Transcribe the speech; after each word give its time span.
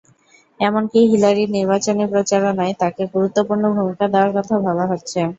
এমনকি 0.59 0.99
হিলারির 1.11 1.49
নির্বাচনী 1.51 2.03
প্রচারণায় 2.13 2.73
তাঁকে 2.81 3.03
গুরুত্বপূর্ণ 3.13 3.63
ভূমিকা 3.75 4.05
দেওয়ার 4.09 4.31
কথা 4.37 4.55
ভাবা 4.65 4.85
হচ্ছে। 4.91 5.19